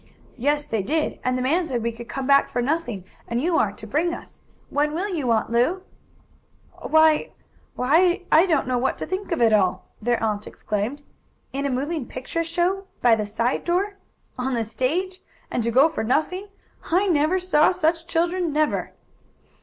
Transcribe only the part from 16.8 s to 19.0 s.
I never saw such children, never!"